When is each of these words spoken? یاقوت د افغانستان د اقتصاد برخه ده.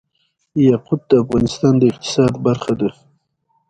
یاقوت 0.67 1.01
د 1.09 1.11
افغانستان 1.23 1.73
د 1.77 1.81
اقتصاد 1.91 2.33
برخه 2.45 2.73
ده. 2.79 2.89